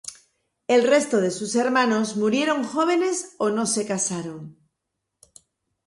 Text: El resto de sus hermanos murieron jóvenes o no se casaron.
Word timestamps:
El 0.67 0.87
resto 0.93 1.21
de 1.21 1.29
sus 1.29 1.55
hermanos 1.55 2.15
murieron 2.17 2.63
jóvenes 2.63 3.35
o 3.37 3.51
no 3.51 3.67
se 3.67 3.85
casaron. 3.85 4.57